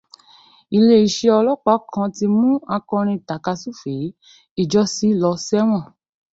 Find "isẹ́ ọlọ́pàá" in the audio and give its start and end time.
1.07-1.79